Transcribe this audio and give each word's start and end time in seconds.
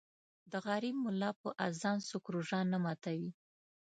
د 0.51 0.53
غریب 0.67 0.95
ملا 1.03 1.31
په 1.41 1.49
اذان 1.67 1.97
څوک 2.09 2.23
روژه 2.35 2.59
نه 2.71 2.77
ماتوي. 2.83 3.31